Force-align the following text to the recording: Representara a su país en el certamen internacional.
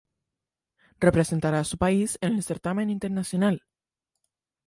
Representara 0.99 1.59
a 1.59 1.63
su 1.63 1.77
país 1.77 2.17
en 2.21 2.33
el 2.33 2.41
certamen 2.41 2.89
internacional. 2.89 3.61